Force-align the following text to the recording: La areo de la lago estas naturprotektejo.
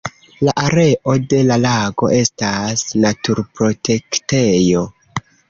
La 0.45 0.53
areo 0.61 1.13
de 1.33 1.41
la 1.49 1.57
lago 1.65 2.09
estas 2.21 2.83
naturprotektejo. 3.05 4.83